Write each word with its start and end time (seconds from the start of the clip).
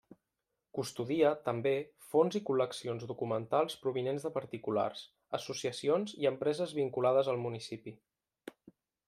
Custodia, 0.77 1.33
també, 1.49 1.73
fons 2.13 2.37
i 2.39 2.41
col·leccions 2.47 3.05
documentals 3.11 3.77
provinents 3.83 4.25
de 4.29 4.33
particulars, 4.39 5.05
associacions 5.41 6.17
i 6.25 6.31
empreses 6.33 6.75
vinculades 6.81 7.31
al 7.37 7.41
municipi. 7.47 7.97